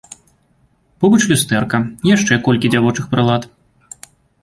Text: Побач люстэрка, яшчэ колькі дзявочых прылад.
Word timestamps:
Побач 1.03 1.19
люстэрка, 1.33 1.79
яшчэ 2.15 2.33
колькі 2.49 2.67
дзявочых 2.75 3.05
прылад. 3.15 3.51